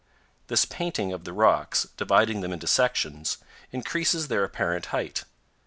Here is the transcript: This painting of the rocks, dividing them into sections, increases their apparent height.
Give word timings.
This 0.47 0.65
painting 0.65 1.13
of 1.13 1.25
the 1.25 1.31
rocks, 1.31 1.85
dividing 1.95 2.41
them 2.41 2.51
into 2.51 2.65
sections, 2.65 3.37
increases 3.71 4.29
their 4.29 4.43
apparent 4.43 4.87
height. 4.87 5.25